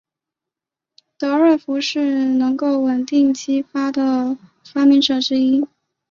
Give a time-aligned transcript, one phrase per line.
[1.19, 5.67] 德瑞福是能够稳定激光的的发明者之一。